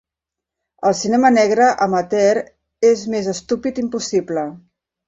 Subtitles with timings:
[0.89, 2.43] El cinema negre amateur
[2.93, 4.53] és més estúpid impossible.